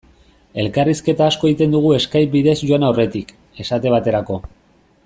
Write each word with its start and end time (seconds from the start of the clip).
Elkarrizketa 0.61 1.27
asko 1.33 1.51
egiten 1.51 1.75
dugu 1.77 1.93
Skype 2.07 2.33
bidez 2.39 2.57
joan 2.71 2.89
aurretik, 2.89 3.35
esate 3.67 3.95
baterako. 3.99 4.43